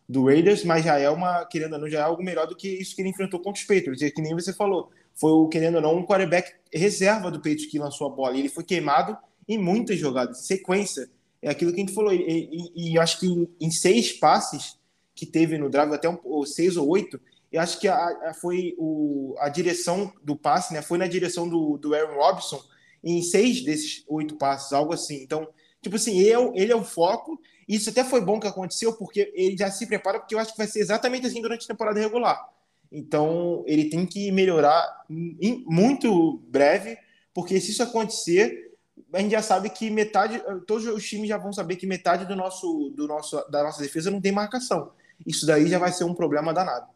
[0.08, 2.68] do Raiders, mas já é uma, querendo ou não, já é algo melhor do que
[2.68, 4.00] isso que ele enfrentou contra os Patriots.
[4.00, 7.66] E que nem você falou, foi o, querendo ou não, um quarterback reserva do Patriots
[7.66, 8.38] que lançou a bola.
[8.38, 9.18] Ele foi queimado
[9.54, 11.10] em muitas jogadas, sequência.
[11.42, 12.12] É aquilo que a gente falou.
[12.12, 14.78] E, e, e acho que em, em, seis passes
[15.14, 18.34] que teve no drive, até um, ou seis ou oito, eu acho que a, a,
[18.34, 20.82] foi o, a direção do passe, né?
[20.82, 22.62] Foi na direção do, do Aaron Robson
[23.02, 25.22] em seis desses oito passes, algo assim.
[25.22, 25.48] Então,
[25.82, 29.32] tipo assim, ele é, ele é o foco isso até foi bom que aconteceu, porque
[29.32, 32.00] ele já se prepara, porque eu acho que vai ser exatamente assim durante a temporada
[32.00, 32.50] regular.
[32.90, 36.98] Então, ele tem que melhorar em, muito breve,
[37.32, 38.69] porque se isso acontecer,
[39.12, 42.36] a gente já sabe que metade, todos os times já vão saber que metade do
[42.36, 44.92] nosso, do nosso, da nossa defesa não tem marcação.
[45.26, 46.88] Isso daí já vai ser um problema danado.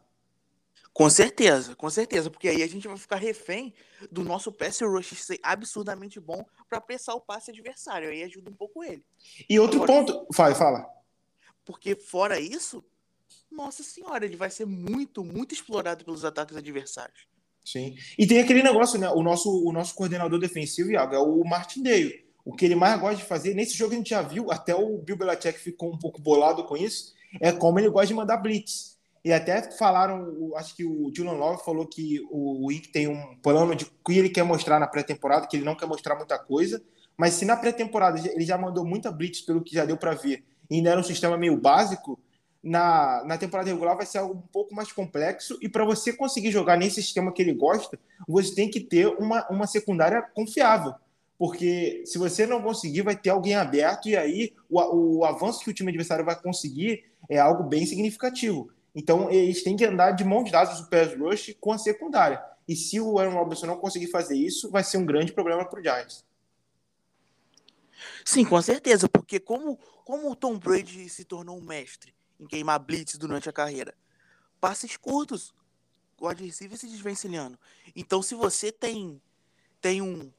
[0.93, 3.73] Com certeza, com certeza, porque aí a gente vai ficar refém
[4.09, 8.53] do nosso pass rush ser absurdamente bom para pressar o passe adversário, aí ajuda um
[8.53, 9.05] pouco ele.
[9.49, 10.89] E outro Agora, ponto, fala, fala.
[11.65, 12.81] Porque fora isso,
[13.51, 17.27] nossa senhora, ele vai ser muito, muito explorado pelos ataques adversários.
[17.65, 17.95] Sim.
[18.17, 19.09] E tem aquele negócio, né?
[19.09, 22.23] O nosso, o nosso coordenador defensivo, Iago, é o Martindale.
[22.45, 24.99] O que ele mais gosta de fazer, nesse jogo a gente já viu, até o
[24.99, 28.95] Bill Belichick ficou um pouco bolado com isso, é como ele gosta de mandar blitz.
[29.23, 33.75] E até falaram, acho que o Dylan Love falou que o Wick tem um plano
[33.75, 36.83] de que ele quer mostrar na pré-temporada, que ele não quer mostrar muita coisa,
[37.17, 40.43] mas se na pré-temporada ele já mandou muita blitz pelo que já deu para ver,
[40.69, 42.19] e ainda era um sistema meio básico,
[42.65, 46.49] na, na temporada regular vai ser algo um pouco mais complexo, e para você conseguir
[46.49, 50.95] jogar nesse sistema que ele gosta, você tem que ter uma, uma secundária confiável.
[51.37, 55.69] Porque se você não conseguir, vai ter alguém aberto, e aí o, o avanço que
[55.69, 58.71] o time adversário vai conseguir é algo bem significativo.
[58.95, 62.41] Então, eles têm que andar de mãos dadas o pass rush com a secundária.
[62.67, 65.79] E se o Aaron Robinson não conseguir fazer isso, vai ser um grande problema para
[65.79, 66.25] o Giants.
[68.23, 72.79] Sim, com certeza, porque como, como o Tom Brady se tornou um mestre em queimar
[72.79, 73.95] blitz durante a carreira,
[74.59, 75.53] passes curtos,
[76.19, 77.59] o adversário se desvencilhando.
[77.95, 79.21] Então, se você tem,
[79.81, 80.31] tem um,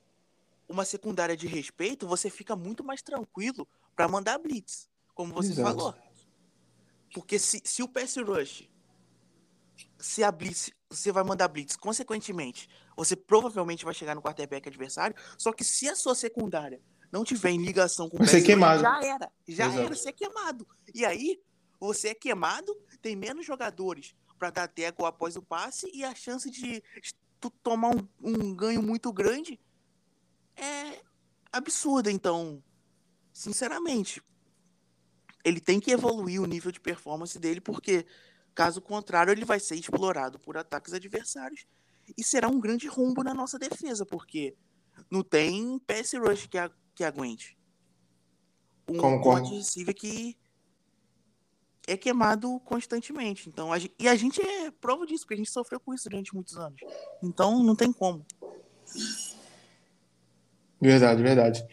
[0.68, 5.68] uma secundária de respeito, você fica muito mais tranquilo para mandar blitz, como você Exato.
[5.68, 5.94] falou.
[7.14, 8.68] Porque se, se o pass rush,
[9.98, 15.16] se a blitz, você vai mandar blitz, consequentemente, você provavelmente vai chegar no quarterback adversário,
[15.38, 16.80] só que se a sua secundária
[17.10, 19.80] não tiver em ligação com o pass rush, já era, já Exato.
[19.80, 20.66] era ser queimado.
[20.94, 21.40] E aí,
[21.86, 26.50] você é queimado, tem menos jogadores para dar teco após o passe e a chance
[26.50, 26.82] de
[27.40, 29.58] tu tomar um, um ganho muito grande
[30.56, 31.00] é
[31.52, 32.10] absurda.
[32.10, 32.62] Então,
[33.32, 34.22] sinceramente,
[35.44, 38.06] ele tem que evoluir o nível de performance dele, porque
[38.56, 41.66] Caso contrário, ele vai ser explorado por ataques adversários
[42.16, 44.56] e será um grande rombo na nossa defesa, porque
[45.10, 47.54] não tem pass rush que, a, que aguente.
[48.88, 49.50] Um Concordo.
[49.50, 50.38] receiver que
[51.86, 53.48] é queimado constantemente.
[53.48, 56.08] Então, a gente, e a gente é prova disso, porque a gente sofreu com isso
[56.08, 56.80] durante muitos anos.
[57.22, 58.24] Então, não tem como.
[60.80, 61.66] Verdade, verdade.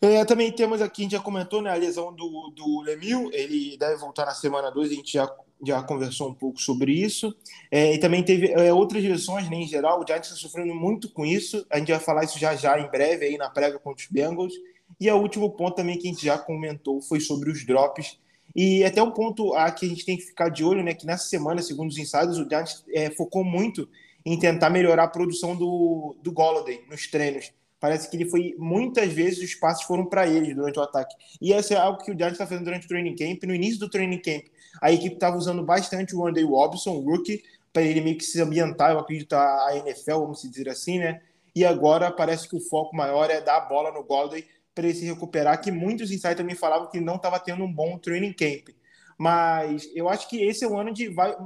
[0.00, 3.76] É, também temos aqui, a gente já comentou, né, a lesão do, do Lemil, ele
[3.76, 5.30] deve voltar na semana 2, a gente já,
[5.62, 7.36] já conversou um pouco sobre isso.
[7.70, 11.10] É, e também teve é, outras lesões, né, em geral, o Giants está sofrendo muito
[11.10, 14.02] com isso, a gente vai falar isso já já em breve, aí na prévia contra
[14.02, 14.54] os Bengals.
[14.98, 18.18] E o último ponto também que a gente já comentou foi sobre os drops.
[18.54, 21.06] E até um ponto a que a gente tem que ficar de olho, né, que
[21.06, 23.88] nessa semana, segundo os insiders, o Giants é, focou muito
[24.24, 27.52] em tentar melhorar a produção do, do Golladay nos treinos.
[27.78, 31.14] Parece que ele foi muitas vezes os passes foram para ele durante o ataque.
[31.40, 33.42] E isso é algo que o Giants está fazendo durante o training camp.
[33.44, 34.44] No início do training camp,
[34.82, 38.40] a equipe estava usando bastante o Andy Robson, o rookie, para ele meio que se
[38.40, 41.22] ambientar, eu acredito, a NFL, vamos dizer assim, né?
[41.54, 44.44] E agora parece que o foco maior é dar a bola no Golladay
[44.80, 47.98] para ele se recuperar, que muitos insights também falavam que não estava tendo um bom
[47.98, 48.70] training camp.
[49.18, 51.36] Mas eu acho que esse é o ano de vai,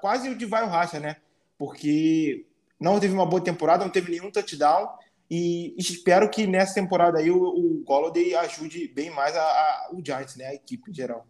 [0.00, 1.16] quase o de vai o racha, né?
[1.56, 2.44] Porque
[2.80, 4.88] não teve uma boa temporada, não teve nenhum touchdown
[5.30, 10.04] e espero que nessa temporada aí o, o Golladay ajude bem mais a, a, o
[10.04, 10.46] Giants, né?
[10.46, 11.24] A equipe em geral.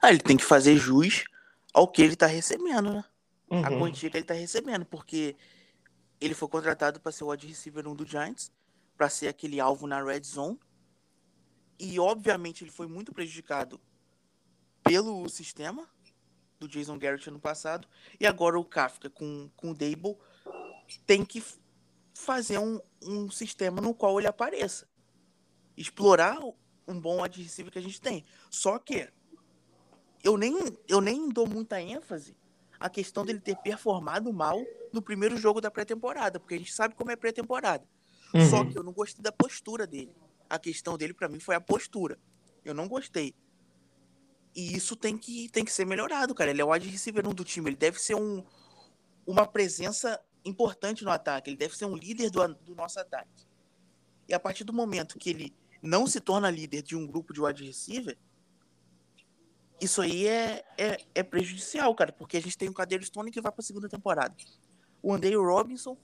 [0.00, 1.24] Ah, ele tem que fazer jus
[1.72, 3.04] ao que ele tá recebendo, né?
[3.50, 3.64] Uhum.
[3.64, 5.34] A quantia que ele tá recebendo, porque
[6.20, 8.52] ele foi contratado para ser o wide receiver 1 do Giants,
[8.96, 10.58] para ser aquele alvo na red zone.
[11.78, 13.80] E obviamente ele foi muito prejudicado
[14.82, 15.88] pelo sistema
[16.58, 17.88] do Jason Garrett ano passado.
[18.18, 20.16] E agora o Kafka com, com o Dable
[21.06, 21.42] tem que
[22.14, 24.88] fazer um, um sistema no qual ele apareça.
[25.76, 26.38] Explorar
[26.86, 28.24] um bom receiver que a gente tem.
[28.50, 29.08] Só que
[30.22, 30.56] eu nem,
[30.88, 32.36] eu nem dou muita ênfase
[32.78, 36.94] à questão dele ter performado mal no primeiro jogo da pré-temporada, porque a gente sabe
[36.94, 37.86] como é pré-temporada.
[38.34, 38.50] Uhum.
[38.50, 40.14] Só que eu não gostei da postura dele.
[40.50, 42.18] A questão dele para mim foi a postura.
[42.64, 43.34] Eu não gostei.
[44.54, 46.50] E isso tem que, tem que ser melhorado, cara.
[46.50, 47.70] Ele é o wide receiver do time.
[47.70, 48.44] Ele deve ser um,
[49.26, 53.46] uma presença importante no ataque, ele deve ser um líder do, do nosso ataque.
[54.28, 57.40] E a partir do momento que ele não se torna líder de um grupo de
[57.40, 58.16] wide receiver,
[59.80, 63.40] isso aí é, é, é prejudicial, cara, porque a gente tem o Cadeiro Stone que
[63.40, 64.34] vai para a segunda temporada.
[65.02, 65.96] O Andrei Robinson,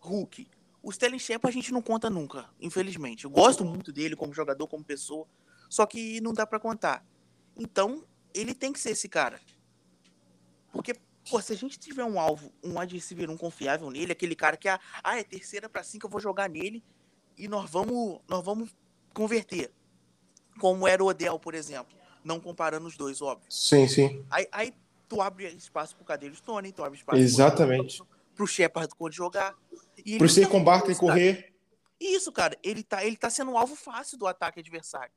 [0.00, 0.48] Hulk.
[0.82, 3.24] O Sterling Shepard a gente não conta nunca, infelizmente.
[3.24, 5.26] Eu gosto muito dele como jogador, como pessoa,
[5.68, 7.04] só que não dá para contar.
[7.56, 9.40] Então, ele tem que ser esse cara.
[10.72, 10.94] Porque
[11.28, 14.56] Pô, se a gente tiver um alvo, um wide receiver um confiável nele, aquele cara
[14.56, 16.82] que ah, ah, é terceira para cinco, eu vou jogar nele
[17.36, 18.74] e nós vamos, nós vamos
[19.12, 19.70] converter.
[20.58, 21.96] Como era o Odell, por exemplo.
[22.24, 23.46] Não comparando os dois, óbvio.
[23.50, 24.24] Sim, sim.
[24.30, 24.74] Aí, aí
[25.08, 27.98] tu abre espaço pro Cadeiro Stone, tu abre espaço Exatamente.
[27.98, 29.54] pro, pro Shepard quando jogar.
[30.04, 31.52] E pro ser com Barkley correr.
[32.00, 32.56] Isso, cara.
[32.62, 35.12] Ele tá, ele tá sendo um alvo fácil do ataque adversário.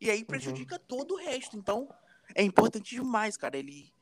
[0.00, 0.80] E aí prejudica uhum.
[0.86, 1.56] todo o resto.
[1.56, 1.88] Então,
[2.34, 3.56] é importante demais, cara.
[3.56, 3.92] Ele,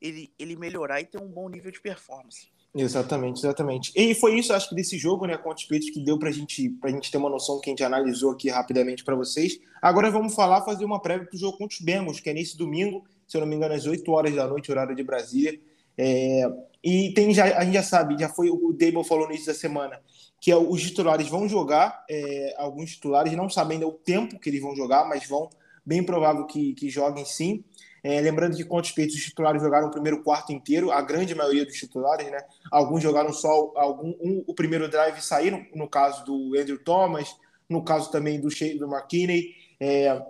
[0.00, 2.50] ele, ele melhorar e ter um bom nível de performance.
[2.74, 3.92] Exatamente, exatamente.
[3.94, 6.90] E foi isso, acho que, desse jogo, né, contra os que deu pra gente, pra
[6.90, 9.58] gente ter uma noção que a gente analisou aqui rapidamente para vocês.
[9.80, 13.04] Agora vamos falar, fazer uma prévia pro jogo contra os Bengals, que é nesse domingo,
[13.28, 15.60] se eu não me engano, às 8 horas da noite, horário de Brasília.
[15.96, 16.42] É,
[16.82, 19.54] e tem já, a gente já sabe, já foi o Dable falou no início da
[19.58, 20.00] semana,
[20.40, 24.60] que é, os titulares vão jogar, é, alguns titulares não sabem o tempo que eles
[24.60, 25.48] vão jogar, mas vão,
[25.84, 27.64] bem provável que, que joguem sim.
[28.04, 31.36] É, lembrando que contra os Peitos, os titulares jogaram o primeiro quarto inteiro, a grande
[31.36, 32.38] maioria dos titulares, né?
[32.68, 37.36] Alguns jogaram só algum, um, o primeiro drive saíram, no caso do Andrew Thomas,
[37.68, 39.54] no caso também do do McKinney.
[39.78, 40.20] É,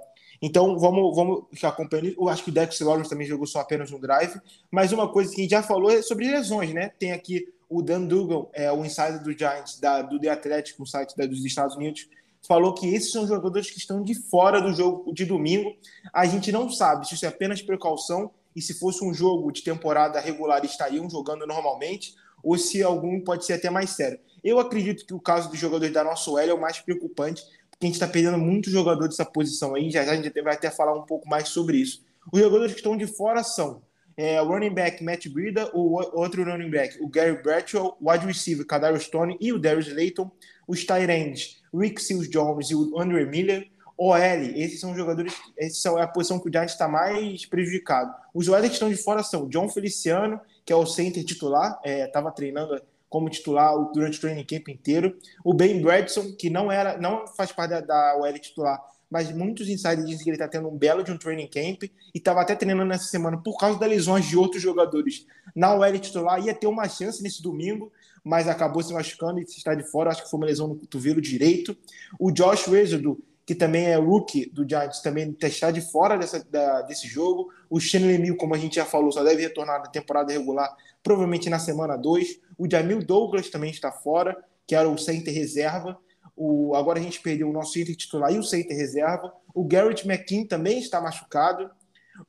[0.42, 2.16] então, vamos, vamos ficar acompanhando.
[2.18, 4.40] Eu acho que o Dex Lawrence também jogou só apenas um drive.
[4.68, 6.90] Mas uma coisa que a gente já falou é sobre lesões, né?
[6.98, 10.84] Tem aqui o Dan Dugan, é, o insider do Giants, da, do The Athletic, um
[10.84, 12.08] site da, dos Estados Unidos,
[12.46, 15.74] falou que esses são jogadores que estão de fora do jogo de domingo.
[16.12, 19.62] A gente não sabe se isso é apenas precaução e se fosse um jogo de
[19.62, 24.18] temporada regular estariam jogando normalmente ou se algum pode ser até mais sério.
[24.42, 27.44] Eu acredito que o caso dos jogadores da nossa OL é o mais preocupante,
[27.84, 30.70] a gente está perdendo muito jogador dessa posição aí, já, já a gente vai até
[30.70, 32.04] falar um pouco mais sobre isso.
[32.32, 33.82] Os jogadores que estão de fora são
[34.16, 38.26] é, o running back Matt Breida, o outro running back, o Gary Bradshaw, o wide
[38.26, 40.30] receiver Kadarius Stone e o Darius Layton,
[40.66, 43.70] os tight ends Rick Seals Jones e o Andrew Miller.
[43.96, 48.12] OL, esses são jogadores, essa é a posição que o Giants está mais prejudicado.
[48.34, 52.30] Os OL que estão de fora são John Feliciano, que é o center titular, estava
[52.30, 55.14] é, treinando como titular durante o training camp inteiro.
[55.44, 59.68] O Ben Bradson, que não era, não faz parte da, da OL titular, mas muitos
[59.68, 62.56] insiders dizem que ele está tendo um belo de um training camp e estava até
[62.56, 65.26] treinando nessa semana por causa das lesões de outros jogadores.
[65.54, 67.92] Na OL titular ia ter uma chance nesse domingo,
[68.24, 70.08] mas acabou se machucando e está de fora.
[70.08, 71.76] Acho que foi uma lesão no cotovelo direito.
[72.18, 76.80] O Josh Reserdo, que também é rookie do Giants, também está de fora dessa, da,
[76.80, 77.52] desse jogo.
[77.68, 81.50] O Shane Lemieux, como a gente já falou, só deve retornar na temporada regular, provavelmente
[81.50, 82.40] na semana 2.
[82.58, 84.36] O Jamil Douglas também está fora,
[84.66, 85.98] que era o center reserva.
[86.36, 89.32] O, agora a gente perdeu o nosso center titular e o center reserva.
[89.54, 91.70] O Garrett McKinn também está machucado.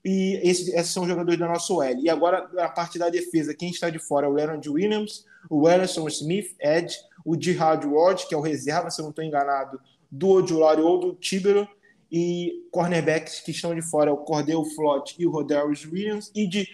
[0.03, 1.99] E esse, esses são os jogadores da nossa OL.
[1.99, 5.69] E agora, a parte da defesa, quem está de fora é o Leonard Williams, o
[5.69, 6.93] Ellison Smith, Ed,
[7.25, 10.99] o Jihad Ward, que é o reserva, se eu não estou enganado, do Odulari ou
[10.99, 11.67] do Tibero,
[12.11, 16.45] e cornerbacks que estão de fora é o Cordell Flott e o Rodarius Williams, e
[16.45, 16.67] de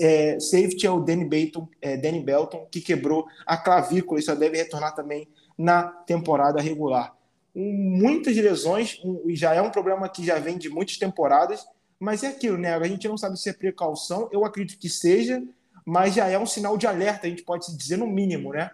[0.00, 4.34] é, safety é o Danny, Belton, é, Danny Belton, que quebrou a clavícula e só
[4.34, 7.16] deve retornar também na temporada regular.
[7.54, 11.66] Muitas lesões, e já é um problema que já vem de muitas temporadas,
[11.98, 12.74] mas é aquilo, né?
[12.74, 15.42] A gente não sabe se é precaução, eu acredito que seja,
[15.84, 18.70] mas já é um sinal de alerta, a gente pode dizer no mínimo, né?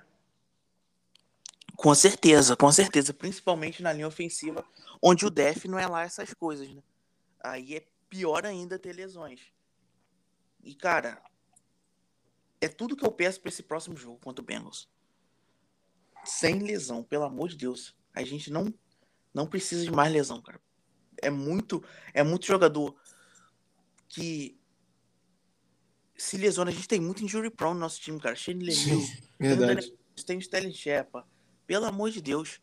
[1.76, 3.14] Com certeza, com certeza.
[3.14, 4.64] Principalmente na linha ofensiva,
[5.02, 6.82] onde o def não é lá essas coisas, né?
[7.40, 9.40] Aí é pior ainda ter lesões.
[10.68, 11.22] E, cara,
[12.60, 14.86] é tudo que eu peço para esse próximo jogo contra o Bengals.
[16.22, 17.96] Sem lesão, pelo amor de Deus.
[18.12, 18.72] A gente não
[19.32, 20.60] não precisa de mais lesão, cara.
[21.22, 22.94] É muito é muito jogador
[24.08, 24.60] que
[26.14, 26.70] se lesiona.
[26.70, 28.36] A gente tem muito injury prone no nosso time, cara.
[28.36, 29.94] Shane Lemieux,
[30.26, 31.26] tem o Sterling Shepard.
[31.66, 32.60] Pelo amor de Deus.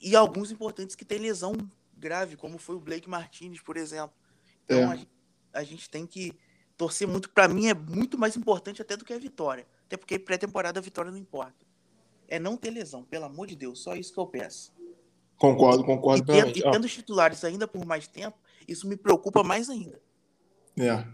[0.00, 1.52] E alguns importantes que tem lesão
[1.96, 4.16] grave, como foi o Blake Martinez, por exemplo.
[4.64, 5.06] Então é.
[5.52, 6.36] a, a, gente, tem que
[6.78, 7.28] torcer muito.
[7.28, 9.66] Para mim é muito mais importante até do que a vitória.
[9.86, 11.66] Até porque pré-temporada a vitória não importa.
[12.28, 13.82] É não ter lesão, pelo amor de Deus.
[13.82, 14.72] Só isso que eu peço.
[15.36, 16.32] Concordo, concordo.
[16.32, 20.00] E, tendo, e tendo os titulares ainda por mais tempo, isso me preocupa mais ainda.
[20.78, 21.04] É.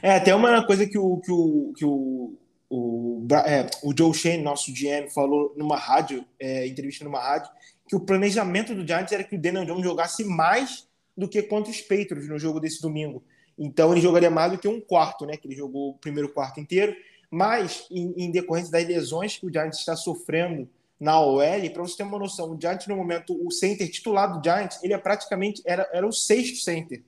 [0.00, 2.38] É, até uma coisa que o, que o, que o,
[2.70, 7.50] o, é, o Joe Shane, nosso GM, falou numa rádio, é, entrevista numa rádio,
[7.88, 10.86] que o planejamento do Giants era que o Daniel Jones jogasse mais
[11.16, 13.22] do que contra os Patriots no jogo desse domingo.
[13.64, 15.36] Então ele jogaria mais do que um quarto, né?
[15.36, 16.94] Que ele jogou o primeiro quarto inteiro.
[17.30, 20.68] Mas, em, em decorrência das lesões que o Giants está sofrendo
[21.00, 21.40] na OL,
[21.72, 24.92] para você ter uma noção, o Giants, no momento, o center titular do Giants, ele
[24.92, 27.02] é praticamente era, era o sexto center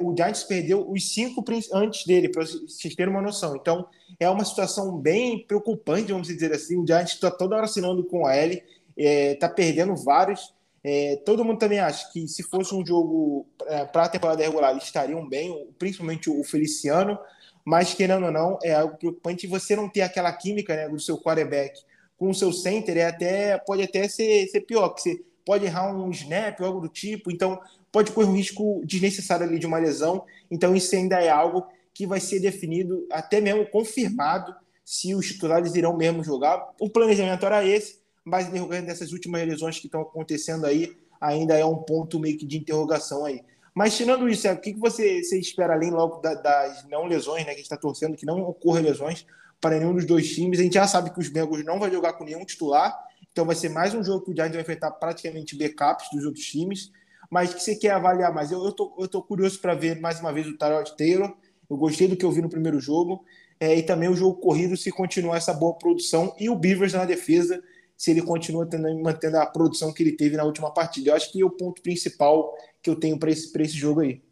[0.00, 3.56] o Giants perdeu os cinco antes dele, para vocês terem uma noção.
[3.56, 3.86] Então,
[4.18, 6.76] é uma situação bem preocupante, vamos dizer assim.
[6.76, 8.62] O Giants está toda hora assinando com a L,
[8.96, 10.54] está é, perdendo vários.
[10.84, 14.70] É, todo mundo também acha que se fosse um jogo é, para a temporada regular,
[14.70, 17.18] eles estariam bem, principalmente o Feliciano,
[17.64, 21.16] mas querendo ou não, é algo preocupante você não ter aquela química né, do seu
[21.18, 21.80] quarterback
[22.18, 25.90] com o seu center, é até, pode até ser, ser pior, que você pode errar
[25.94, 27.30] um snap algo do tipo.
[27.30, 27.58] Então,
[27.90, 30.24] pode correr um risco desnecessário ali de uma lesão.
[30.50, 35.74] Então, isso ainda é algo que vai ser definido, até mesmo confirmado, se os titulares
[35.74, 36.72] irão mesmo jogar.
[36.78, 41.64] O planejamento era esse, mas decorrendo dessas últimas lesões que estão acontecendo aí, ainda é
[41.64, 43.42] um ponto meio que de interrogação aí.
[43.74, 47.46] Mas tirando isso, o que você, você espera além logo das não lesões, né?
[47.46, 49.26] Que a gente está torcendo que não ocorra lesões
[49.60, 50.60] para nenhum dos dois times.
[50.60, 52.96] A gente já sabe que os Bengals não vai jogar com nenhum titular,
[53.32, 56.44] então vai ser mais um jogo que o Giants vai enfrentar praticamente backups dos outros
[56.44, 56.92] times
[57.34, 58.52] mas que você quer avaliar mais?
[58.52, 61.34] Eu, eu, tô, eu tô curioso para ver mais uma vez o Tyrod Taylor.
[61.68, 63.24] Eu gostei do que eu vi no primeiro jogo.
[63.58, 66.32] É, e também o jogo corrido, se continuar essa boa produção.
[66.38, 67.60] E o Beavers na defesa,
[67.96, 71.10] se ele continua tendo, mantendo a produção que ele teve na última partida.
[71.10, 74.22] Eu acho que é o ponto principal que eu tenho para esse, esse jogo aí.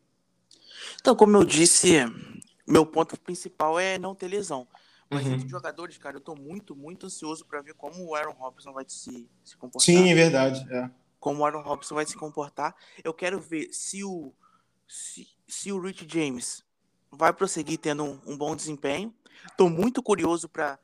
[1.01, 1.92] Então, como eu disse,
[2.66, 4.66] meu ponto principal é não ter lesão.
[5.11, 5.35] Mas uhum.
[5.35, 8.85] entre jogadores, cara, eu tô muito, muito ansioso para ver como o Aaron Robinson vai
[8.88, 9.85] se, se comportar.
[9.85, 10.66] Sim, é verdade.
[10.70, 10.90] É
[11.22, 12.75] como o Aaron Robson vai se comportar.
[13.05, 14.33] Eu quero ver se o,
[14.88, 16.64] se, se o Rich James
[17.12, 19.14] vai prosseguir tendo um, um bom desempenho.
[19.46, 20.79] Estou muito curioso para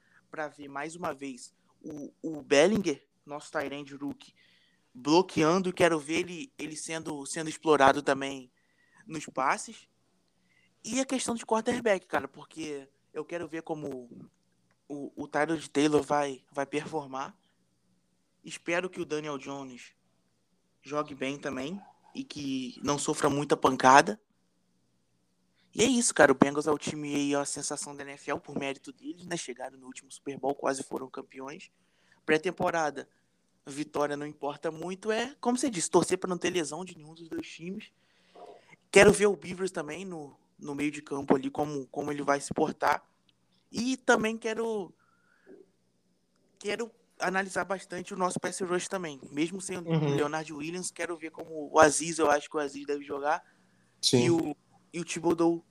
[0.57, 1.53] ver mais uma vez
[1.89, 4.35] o, o Bellinger, nosso Tyrande Rookie,
[4.93, 5.73] bloqueando.
[5.73, 8.51] Quero ver ele, ele sendo, sendo explorado também
[9.07, 9.89] nos passes.
[10.85, 14.09] E a questão de quarterback, cara, porque eu quero ver como
[14.87, 17.37] o, o Tyler Taylor vai, vai performar.
[18.45, 19.93] Espero que o Daniel Jones
[20.83, 21.81] jogue bem também
[22.15, 24.21] e que não sofra muita pancada.
[25.75, 26.33] E é isso, cara.
[26.33, 29.37] O Bengals é o time aí, a sensação da NFL por mérito deles, né?
[29.37, 31.71] Chegaram no último Super Bowl, quase foram campeões.
[32.29, 33.09] Pré-temporada,
[33.67, 35.11] vitória não importa muito.
[35.11, 37.91] É, como você disse, torcer para não ter lesão de nenhum dos dois times.
[38.91, 42.39] Quero ver o Beavers também no, no meio de campo ali, como, como ele vai
[42.39, 43.03] se portar.
[43.73, 44.93] E também quero
[46.59, 49.19] quero analisar bastante o nosso pass rush também.
[49.31, 50.13] Mesmo sem uhum.
[50.13, 53.43] o Leonard Williams, quero ver como o Aziz, eu acho que o Aziz deve jogar.
[54.03, 54.27] Sim.
[54.27, 54.57] E o,
[54.93, 55.65] e o Thibodeau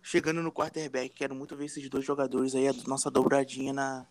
[0.00, 1.14] chegando no quarterback.
[1.14, 4.06] Quero muito ver esses dois jogadores aí, a nossa dobradinha na,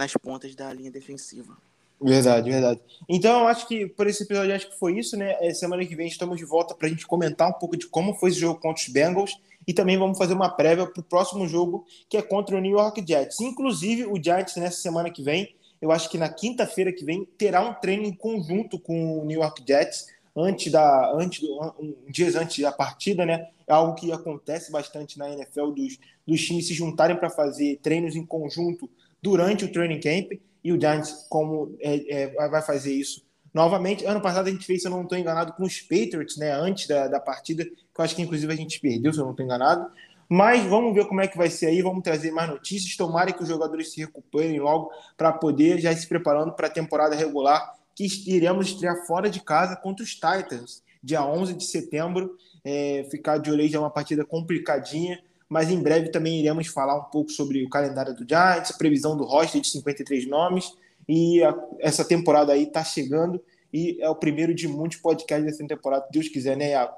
[0.00, 1.56] nas pontas da linha defensiva.
[2.00, 2.80] Verdade, verdade.
[3.06, 5.36] Então, eu acho que por esse episódio, acho que foi isso, né?
[5.40, 8.14] É, semana que vem estamos de volta para a gente comentar um pouco de como
[8.14, 9.38] foi esse jogo contra os Bengals
[9.68, 12.72] e também vamos fazer uma prévia para o próximo jogo, que é contra o New
[12.72, 13.38] York Jets.
[13.40, 17.60] Inclusive, o Giants, nessa semana que vem, eu acho que na quinta-feira que vem, terá
[17.60, 21.42] um treino em conjunto com o New York Jets, antes da, antes,
[21.78, 23.46] um, dias antes da partida, né?
[23.66, 28.16] É algo que acontece bastante na NFL, dos, dos times se juntarem para fazer treinos
[28.16, 28.88] em conjunto
[29.22, 34.04] durante o training camp e o Giants como é, é, vai fazer isso novamente.
[34.04, 36.86] Ano passado a gente fez, se eu não estou enganado, com os Patriots, né, antes
[36.86, 39.44] da, da partida, que eu acho que inclusive a gente perdeu, se eu não estou
[39.44, 39.90] enganado.
[40.28, 42.96] Mas vamos ver como é que vai ser aí, vamos trazer mais notícias.
[42.96, 46.70] Tomara que os jogadores se recuperem logo para poder já ir se preparando para a
[46.70, 52.36] temporada regular, que iremos estrear fora de casa contra os Titans, dia 11 de setembro.
[52.62, 55.18] É, ficar de olho já é uma partida complicadinha
[55.50, 59.16] mas em breve também iremos falar um pouco sobre o calendário do Giants, a previsão
[59.16, 60.72] do roster de 53 nomes,
[61.08, 63.42] e a, essa temporada aí está chegando,
[63.72, 66.94] e é o primeiro de muitos podcasts dessa temporada, Deus quiser, né, Iago?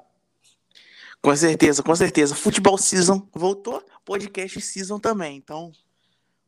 [1.19, 2.35] Com certeza, com certeza.
[2.35, 5.71] Futebol Season voltou, podcast Season também, então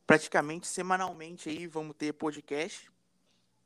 [0.05, 2.87] praticamente semanalmente aí vamos ter podcast.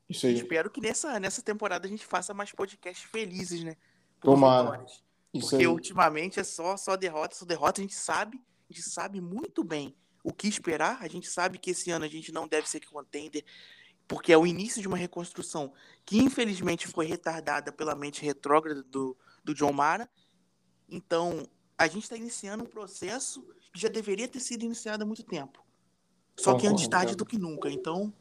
[0.08, 0.34] Isso aí.
[0.34, 3.76] Espero que nessa, nessa temporada a gente faça mais podcasts felizes, né?
[4.20, 4.70] Tomara.
[4.70, 5.09] Vitórias.
[5.32, 7.80] Porque ultimamente é só, só derrota, só derrota.
[7.80, 10.98] A gente sabe, a gente sabe muito bem o que esperar.
[11.00, 13.44] A gente sabe que esse ano a gente não deve ser contender,
[14.08, 15.72] porque é o início de uma reconstrução
[16.04, 20.10] que infelizmente foi retardada pela mente retrógrada do, do John Mara.
[20.88, 25.22] Então, a gente está iniciando um processo que já deveria ter sido iniciado há muito
[25.22, 25.64] tempo.
[26.36, 27.70] Só que antes tarde do que nunca.
[27.70, 28.12] Então,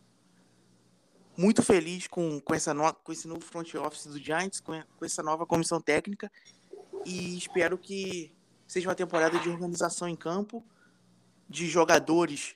[1.36, 5.06] muito feliz com, com, essa no, com esse novo front office do Giants, com, com
[5.06, 6.32] essa nova comissão técnica
[7.06, 8.34] e espero que
[8.68, 10.64] seja uma temporada de organização em campo,
[11.50, 12.56] de jogadores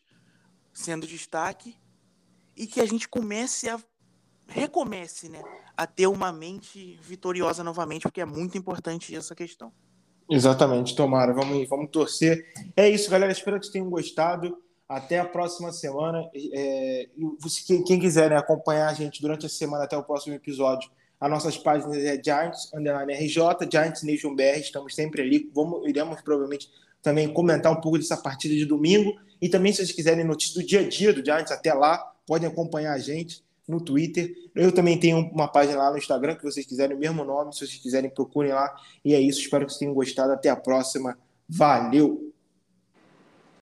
[0.72, 1.76] sendo destaque
[2.56, 3.80] e que a gente comece a
[4.48, 5.42] recomece, né,
[5.76, 9.72] a ter uma mente vitoriosa novamente, porque é muito importante essa questão.
[10.30, 12.46] Exatamente, tomara, vamos, vamos torcer.
[12.76, 14.58] É isso, galera, espero que tenham gostado.
[14.88, 16.30] Até a próxima semana.
[16.54, 17.10] É,
[17.86, 20.92] quem quiser né, acompanhar a gente durante a semana até o próximo episódio,
[21.24, 25.50] as nossas páginas é Giants, underline RJ, Giants Nation BR, estamos sempre ali.
[25.56, 26.70] Vamos, iremos provavelmente
[27.02, 29.18] também comentar um pouco dessa partida de domingo.
[29.42, 31.98] E também, se vocês quiserem notícias do dia a dia do Giants até lá,
[32.28, 34.36] podem acompanhar a gente no Twitter.
[34.54, 37.60] Eu também tenho uma página lá no Instagram, que vocês quiserem, o mesmo nome, se
[37.60, 38.76] vocês quiserem, procurem lá.
[39.06, 40.34] E é isso, espero que vocês tenham gostado.
[40.34, 41.18] Até a próxima.
[41.48, 42.33] Valeu!